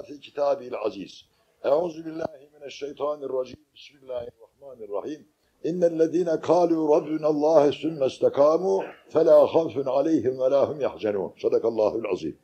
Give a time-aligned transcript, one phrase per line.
[0.00, 1.24] kema fi kitabil aziz.
[1.64, 3.58] Euzu billahi mineşşeytanirracim.
[3.74, 5.28] Bismillahirrahmanirrahim.
[5.64, 11.32] İnnellezîne kâlû rabbunallâhe sümme istekâmû felâ havfun aleyhim ve lâ hum yahzenûn.
[11.42, 12.38] Sadakallâhul azim.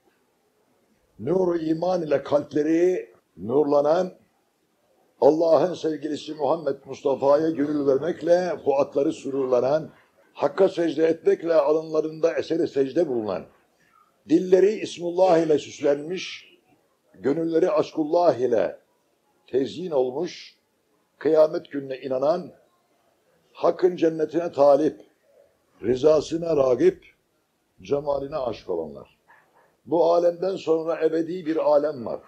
[1.19, 4.13] Nur iman ile kalpleri nurlanan
[5.21, 9.91] Allah'ın sevgilisi Muhammed Mustafa'ya gönül vermekle fuatları sururlanan,
[10.33, 13.47] Hakk'a secde etmekle alınlarında eseri secde bulunan,
[14.29, 16.46] dilleri İsmullah ile süslenmiş,
[17.23, 18.79] gönülleri aşkullah ile
[19.47, 20.57] tezyin olmuş,
[21.19, 22.53] kıyamet gününe inanan,
[23.53, 25.01] Hakk'ın cennetine talip,
[25.83, 27.05] rızasına ragip,
[27.83, 29.19] cemaline aşık olanlar.
[29.87, 32.21] Bu alemden sonra ebedi bir alem var.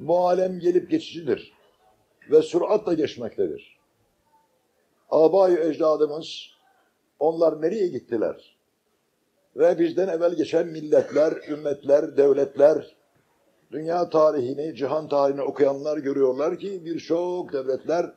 [0.00, 1.52] Bu alem gelip geçicidir
[2.30, 3.78] ve süratle geçmektedir.
[5.10, 6.50] Abayı ecdadımız,
[7.18, 8.56] onlar nereye gittiler?
[9.56, 12.96] Ve bizden evvel geçen milletler, ümmetler, devletler,
[13.72, 18.12] dünya tarihini, cihan tarihini okuyanlar görüyorlar ki birçok devletler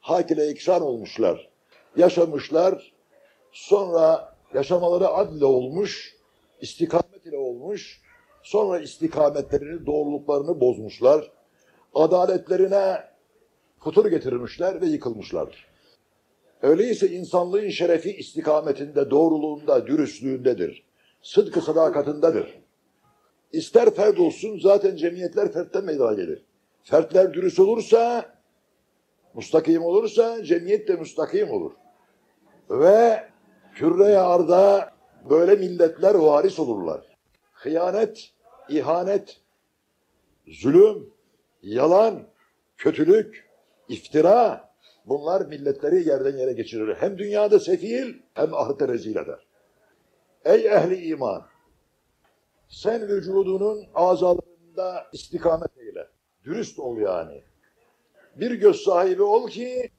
[0.00, 1.48] hak ile iksan olmuşlar.
[1.96, 2.92] Yaşamışlar,
[3.52, 6.16] sonra yaşamaları adle olmuş,
[6.60, 8.02] istikamet ile olmuş,
[8.42, 11.32] sonra istikametlerini, doğruluklarını bozmuşlar.
[11.94, 13.04] Adaletlerine
[13.78, 15.66] futur getirmişler ve yıkılmışlardır.
[16.62, 20.86] Öyleyse insanlığın şerefi istikametinde, doğruluğunda, dürüstlüğündedir.
[21.22, 22.65] Sıdkı sadakatındadır.
[23.52, 26.42] İster fert olsun zaten cemiyetler fertten meydana gelir.
[26.82, 28.32] Fertler dürüst olursa,
[29.34, 31.72] mustakim olursa cemiyet de mustakim olur.
[32.70, 33.24] Ve
[33.74, 34.92] kürre arda
[35.30, 37.16] böyle milletler varis olurlar.
[37.52, 38.30] Hıyanet,
[38.68, 39.40] ihanet,
[40.46, 41.10] zulüm,
[41.62, 42.22] yalan,
[42.76, 43.48] kötülük,
[43.88, 44.70] iftira
[45.06, 46.96] bunlar milletleri yerden yere geçirir.
[46.98, 49.46] Hem dünyada sefil hem ahirette rezil eder.
[50.44, 51.46] Ey ehli iman!
[52.68, 56.08] Sen vücudunun azalarında istikamet eyle.
[56.44, 57.42] Dürüst ol yani.
[58.36, 59.90] Bir göz sahibi ol ki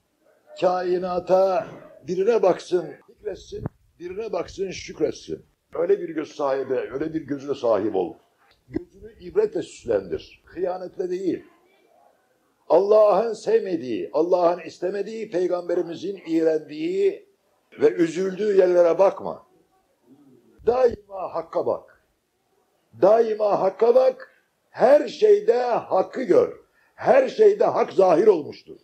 [0.61, 1.67] kainata
[2.07, 3.63] birine baksın, fikretsin,
[3.99, 5.45] birine baksın, şükretsin.
[5.73, 8.13] Öyle bir göz sahibi, öyle bir gözüne sahip ol.
[8.69, 10.43] Gözünü ibretle süslendir.
[10.45, 11.43] Hıyanetle değil.
[12.69, 17.27] Allah'ın sevmediği, Allah'ın istemediği, peygamberimizin iğrendiği
[17.81, 19.45] ve üzüldüğü yerlere bakma.
[20.65, 21.96] Daima hakka bak.
[23.01, 24.33] Daima hakka bak.
[24.69, 26.59] Her şeyde hakkı gör.
[26.95, 28.79] Her şeyde hak zahir olmuştur.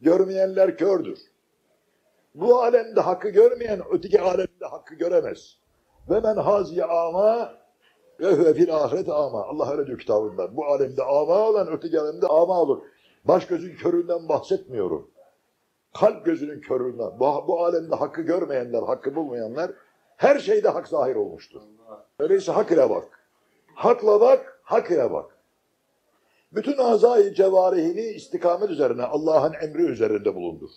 [0.00, 1.18] Görmeyenler kördür.
[2.34, 5.58] Bu alemde hakkı görmeyen öteki alemde hakkı göremez.
[6.10, 7.54] Ve men haziye ama
[8.20, 9.44] ve huve fil ahiret ama.
[9.44, 10.56] Allah öyle diyor kitabında.
[10.56, 12.82] Bu alemde ama olan öteki alemde ama olur.
[13.24, 15.10] Baş gözün köründen bahsetmiyorum.
[15.94, 17.20] Kalp gözünün köründen.
[17.20, 19.70] Bu, bu alemde hakkı görmeyenler, hakkı bulmayanlar
[20.16, 21.62] her şeyde hak zahir olmuştur.
[22.20, 23.04] Öyleyse hak ile bak.
[23.74, 25.36] Hakla bak, hak ile bak.
[26.52, 30.70] Bütün azayı cevarihini istikamet üzerine, Allah'ın emri üzerinde bulundur.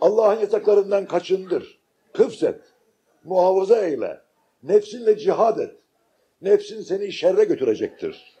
[0.00, 1.78] Allah'ın yasaklarından kaçındır.
[2.16, 2.60] Hıfzet,
[3.24, 4.20] muhafaza eyle.
[4.62, 5.74] Nefsinle cihad et.
[6.42, 8.38] Nefsin seni şerre götürecektir.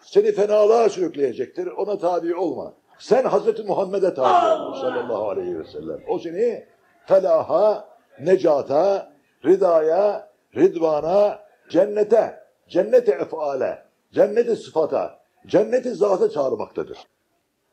[0.00, 1.66] Seni fenalığa sürükleyecektir.
[1.66, 2.74] Ona tabi olma.
[2.98, 6.00] Sen Hazreti Muhammed'e tabi ol sallallahu aleyhi ve sellem.
[6.08, 6.66] O seni
[7.06, 7.88] felaha,
[8.20, 9.12] necata,
[9.44, 16.98] ridaya, ridvana, cennete, cennete efale, cennete sıfata, cenneti zata çağırmaktadır.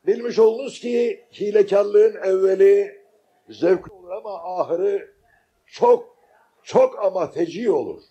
[0.06, 3.04] Bilmiş olunuz ki hilekarlığın evveli
[3.48, 5.14] zevkli olur ama ahırı
[5.66, 6.16] çok
[6.62, 8.02] çok ama feci olur.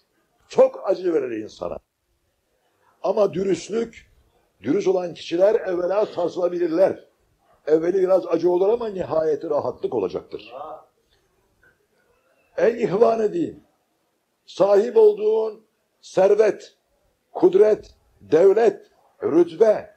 [0.48, 1.78] Çok acı verir insana.
[3.04, 4.12] Ama dürüstlük,
[4.64, 7.10] dürüst olan kişiler evvela sarsılabilirler.
[7.68, 10.54] Evveli biraz acı olur ama nihayeti rahatlık olacaktır.
[12.58, 13.64] Ey ihvan edeyim,
[14.50, 15.66] sahip olduğun
[16.02, 16.74] servet,
[17.32, 18.92] kudret, devlet,
[19.24, 19.96] rütbe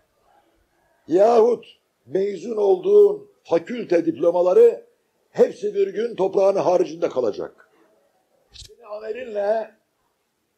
[1.08, 1.66] yahut
[2.06, 4.86] mezun olduğun fakülte diplomaları
[5.30, 7.70] hepsi bir gün toprağın haricinde kalacak.
[8.52, 9.70] Seni amelinle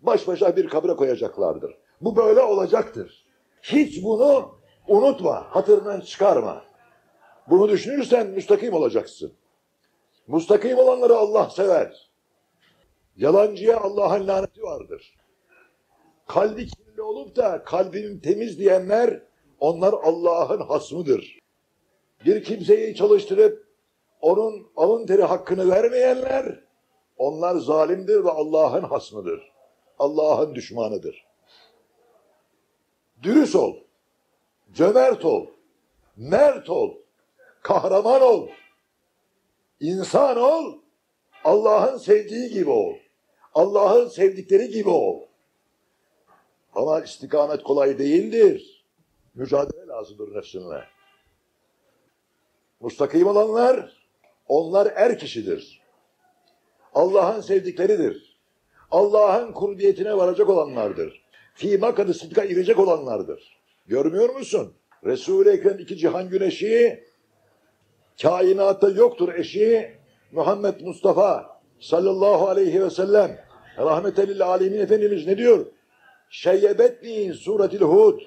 [0.00, 1.78] baş başa bir kabre koyacaklardır.
[2.00, 3.26] Bu böyle olacaktır.
[3.62, 4.58] Hiç bunu
[4.88, 6.64] unutma, hatırından çıkarma.
[7.50, 9.32] Bunu düşünürsen müstakim olacaksın.
[10.26, 12.03] Müstakim olanları Allah sever.
[13.16, 15.16] Yalancıya Allah'ın laneti vardır.
[16.26, 19.22] Kalbi kirli olup da kalbim temiz diyenler
[19.60, 21.38] onlar Allah'ın hasmıdır.
[22.24, 23.68] Bir kimseyi çalıştırıp
[24.20, 26.64] onun alın teri hakkını vermeyenler
[27.16, 29.52] onlar zalimdir ve Allah'ın hasmıdır.
[29.98, 31.26] Allah'ın düşmanıdır.
[33.22, 33.76] Dürüst ol,
[34.72, 35.46] cömert ol,
[36.16, 36.94] mert ol,
[37.62, 38.48] kahraman ol,
[39.80, 40.78] insan ol,
[41.44, 42.94] Allah'ın sevdiği gibi ol.
[43.54, 45.22] Allah'ın sevdikleri gibi ol.
[46.74, 48.84] Ama istikamet kolay değildir.
[49.34, 50.84] Mücadele lazımdır nefsinle.
[52.80, 53.92] Mustakim olanlar,
[54.48, 55.82] onlar er kişidir.
[56.94, 58.36] Allah'ın sevdikleridir.
[58.90, 61.24] Allah'ın kurbiyetine varacak olanlardır.
[61.54, 63.60] Fî makadı sıdka irecek olanlardır.
[63.86, 64.74] Görmüyor musun?
[65.04, 67.04] Resul-i Ekrem iki cihan güneşi,
[68.22, 69.98] kainatta yoktur eşi,
[70.32, 73.43] Muhammed Mustafa sallallahu aleyhi ve sellem,
[73.78, 75.66] rahmetelil alemin Efendimiz ne diyor?
[76.30, 78.20] Şeyyebetni suretil Hud,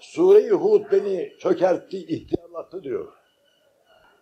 [0.00, 3.12] Sure-i Hud beni çökertti, ihtiyarlattı diyor.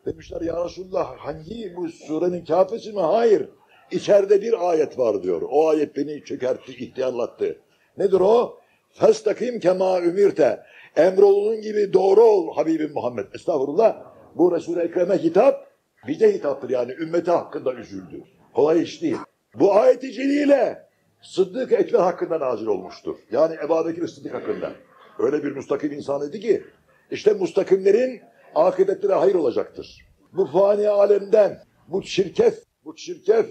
[0.06, 3.00] Demişler ya Resulullah hangi bu surenin kafesi mi?
[3.00, 3.48] Hayır.
[3.90, 5.42] İçeride bir ayet var diyor.
[5.50, 7.58] O ayet beni çökertti, ihtiyarlattı.
[7.98, 8.58] Nedir o?
[8.90, 10.62] Festakim kema ümirte.
[10.96, 13.26] Emrolunun gibi doğru ol Habibim Muhammed.
[13.34, 13.96] Estağfurullah.
[14.34, 15.66] Bu Resul-i Ekrem'e hitap
[16.06, 18.22] bize hitaptır yani ümmeti hakkında üzüldü.
[18.54, 19.16] Kolay iş değil.
[19.54, 20.88] Bu ayeti celile
[21.22, 23.16] Sıddık Ekber hakkında nazil olmuştur.
[23.32, 24.72] Yani Ebu Bekir Sıddık hakkında.
[25.19, 26.64] Öyle bir mustakim insan idi ki
[27.10, 28.20] işte mustakimlerin
[28.54, 30.06] akıbetleri hayır olacaktır.
[30.32, 33.46] Bu fani alemden, bu çirkef, bu çirkef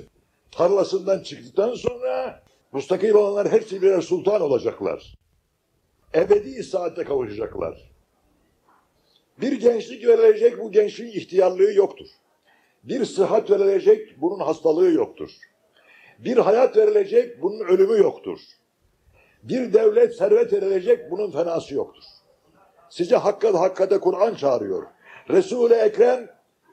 [0.51, 5.15] tarlasından çıktıktan sonra mustakim olanlar hepsi birer sultan olacaklar.
[6.15, 7.91] Ebedi saate kavuşacaklar.
[9.41, 12.07] Bir gençlik verilecek, bu gençliğin ihtiyarlığı yoktur.
[12.83, 15.31] Bir sıhhat verilecek, bunun hastalığı yoktur.
[16.23, 18.39] Bir hayat verilecek, bunun ölümü yoktur.
[19.43, 22.03] Bir devlet servet verilecek, bunun fenası yoktur.
[22.89, 24.83] Size hakkat hakkate Kur'an çağırıyor.
[25.29, 26.29] Resul-i Ekrem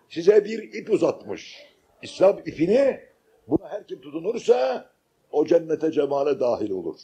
[0.09, 1.57] size bir ip uzatmış.
[2.03, 3.01] İslam ipini
[3.49, 4.91] buna her kim tutunursa
[5.33, 6.97] o cennete cemale dahil olur.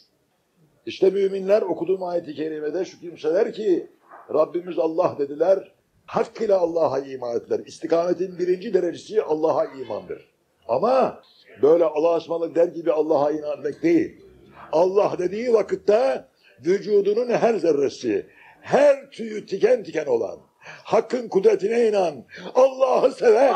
[0.85, 3.87] İşte müminler okuduğum ayet-i kerimede şu kimseler ki
[4.33, 5.71] Rabbimiz Allah dediler,
[6.05, 7.61] hakkıyla Allah'a iman ettiler.
[7.65, 10.29] İstikametin birinci derecesi Allah'a imandır.
[10.67, 11.21] Ama
[11.62, 14.24] böyle Allah'a ısmarladık der gibi Allah'a iman etmek değil.
[14.72, 16.24] Allah dediği vakitte
[16.66, 18.26] vücudunun her zerresi,
[18.60, 22.14] her tüyü tiken tiken olan, hakkın kudretine inan,
[22.54, 23.54] Allah'ı seven,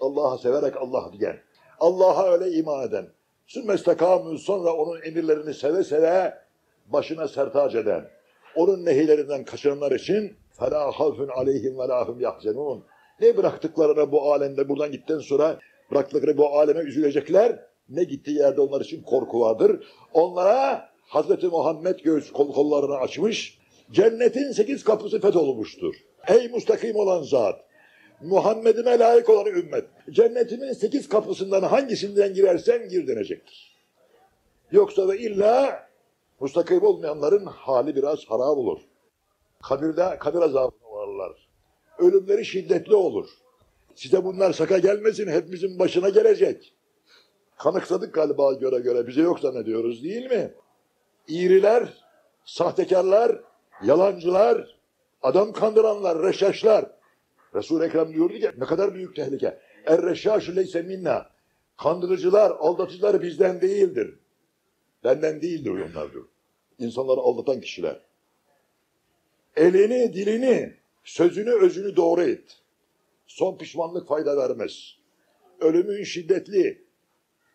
[0.00, 1.36] Allah'ı severek Allah diyen,
[1.80, 3.06] Allah'a öyle iman eden,
[3.46, 6.34] sümmestekamü sonra onun emirlerini seve seve
[6.86, 8.10] başına sertaç eden,
[8.56, 12.80] onun nehilerinden kaçınanlar için فَلَا خَوْفٌ عَلَيْهِمْ وَلَا هُمْ يَحْزَنُونَ
[13.20, 15.58] Ne bıraktıklarına bu alemde buradan gittikten sonra
[15.91, 17.59] bıraktıkları bu aleme üzülecekler.
[17.89, 19.87] Ne gittiği yerde onlar için korku vardır.
[20.13, 23.59] Onlara Hazreti Muhammed göğüs kol kollarını açmış.
[23.91, 25.95] Cennetin sekiz kapısı fetholmuştur.
[26.27, 27.69] Ey mustakim olan zat!
[28.21, 29.85] Muhammed'ime layık olan ümmet.
[30.09, 33.75] Cennetimin sekiz kapısından hangisinden girersen gir denecektir.
[34.71, 35.87] Yoksa da illa
[36.39, 38.79] mustakim olmayanların hali biraz harap olur.
[39.63, 41.49] Kabirde kabir azabına varlar.
[41.97, 43.29] Ölümleri şiddetli olur.
[43.95, 46.73] Size bunlar şaka gelmesin hepimizin başına gelecek.
[47.57, 50.53] Kanıksadık galiba göre göre bize yok zannediyoruz değil mi?
[51.27, 51.93] İğriler,
[52.45, 53.41] sahtekarlar,
[53.83, 54.77] yalancılar,
[55.21, 56.85] adam kandıranlar, reşaşlar.
[57.55, 59.59] Resul-i Ekrem diyordu ki ne kadar büyük tehlike.
[59.85, 61.29] Er reşaşu leyse minna.
[61.77, 64.19] Kandırıcılar, aldatıcılar bizden değildir.
[65.03, 66.25] Benden değildir onlar diyor.
[66.79, 67.99] İnsanları aldatan kişiler.
[69.55, 72.61] Elini, dilini, sözünü, özünü doğru et.
[73.29, 74.95] Son pişmanlık fayda vermez.
[75.59, 76.85] Ölümün şiddetli,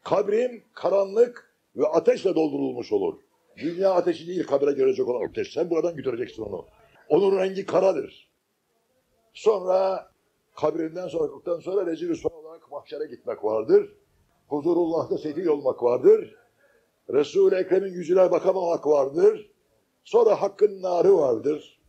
[0.04, 3.14] kabrin karanlık ve ateşle doldurulmuş olur.
[3.56, 5.52] Dünya ateşi değil kabire gelecek olan ateş.
[5.52, 6.66] Sen buradan götüreceksin onu.
[7.08, 8.30] Onun rengi karadır.
[9.32, 10.10] Sonra
[10.56, 13.96] kabrinden sonra, sonra rezil rüsva olarak mahşere gitmek vardır.
[14.48, 16.34] Huzurullah'ta sefil olmak vardır.
[17.10, 19.50] Resul-i Ekrem'in yüzüne bakamamak vardır.
[20.04, 21.80] Sonra hakkın narı vardır.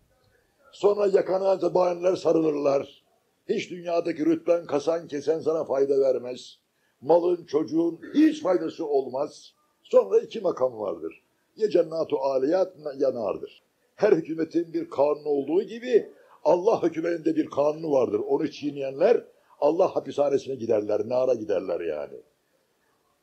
[0.72, 3.05] Sonra yakana zebanler sarılırlar.
[3.50, 6.60] Hiç dünyadaki rütben kasan kesen sana fayda vermez.
[7.02, 9.54] Malın, çocuğun hiç faydası olmaz.
[9.84, 11.24] Sonra iki makam vardır.
[11.56, 13.64] Ya cennatu aliyat ya nardır.
[13.96, 16.10] Her hükümetin bir kanunu olduğu gibi
[16.44, 18.20] Allah hükümetinde bir kanunu vardır.
[18.28, 19.24] Onu çiğneyenler
[19.60, 22.18] Allah hapishanesine giderler, nara giderler yani.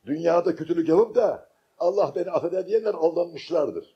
[0.07, 1.49] Dünyada kötülük yapıp da
[1.79, 3.95] Allah beni affeder diyenler aldanmışlardır.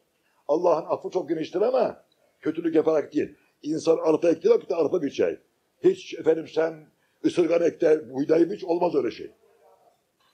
[0.49, 2.05] Allah'ın affı çok geniştir ama
[2.41, 3.35] kötülük yaparak değil.
[3.63, 5.39] İnsan arpa ektiği vakitte arpa biçer.
[5.87, 6.87] Hiç efendim sen
[7.25, 9.31] ısırgan ekte buğday biç olmaz öyle şey.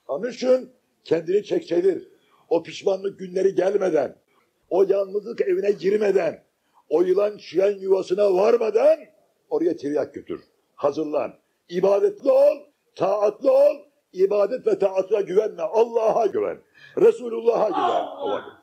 [0.07, 0.71] Onun için
[1.03, 2.07] kendini çek çevir.
[2.49, 4.15] O pişmanlık günleri gelmeden,
[4.69, 6.43] o yalnızlık evine girmeden,
[6.89, 8.99] o yılan çiyen yuvasına varmadan
[9.49, 10.41] oraya tiryak götür.
[10.75, 11.33] Hazırlan.
[11.69, 12.57] İbadetli ol,
[12.95, 13.75] taatlı ol,
[14.13, 15.61] ibadet ve taatla güvenme.
[15.61, 16.57] Allah'a güven.
[16.97, 18.31] Resulullah'a güven.
[18.31, 18.53] Vakit.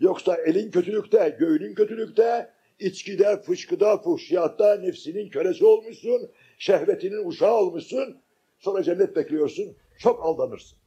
[0.00, 8.20] Yoksa elin kötülükte, göğünün kötülükte, içkide, fışkıda, fuhşiyatta nefsinin kölesi olmuşsun, şehvetinin uşağı olmuşsun,
[8.58, 10.78] sonra cennet bekliyorsun, çok aldanırsın.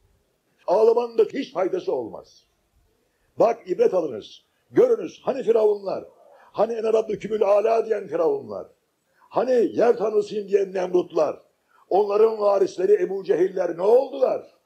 [0.66, 2.44] Ağlamanın da hiç faydası olmaz.
[3.38, 6.04] Bak ibret alınız, görünüz hani firavunlar,
[6.52, 8.66] Hani ene rabbükümül ala diyen firavunlar.
[9.18, 11.42] Hani yer tanrısıyım diyen Nemrutlar.
[11.90, 14.58] Onların varisleri Ebu Cehiller ne oldular?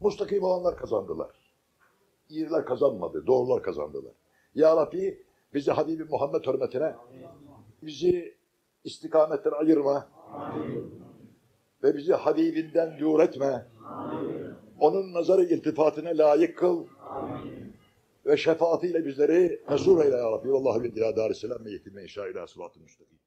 [0.00, 1.30] Mustakim olanlar kazandılar.
[2.28, 4.12] İyiler kazanmadı, doğrular kazandılar.
[4.54, 6.94] Ya Rabbi bizi Habibi Muhammed hürmetine,
[7.82, 8.34] bizi
[8.84, 10.08] istikametten ayırma
[11.82, 13.66] ve bizi Habibinden dur etme.
[14.78, 16.86] Onun nazarı iltifatine layık kıl
[18.26, 20.52] ve şefaatiyle bizleri mesur eyle ya Rabbi.
[20.52, 23.18] Vallahi ve ila darisselam ve yetimle inşa ila sıratı müstakim.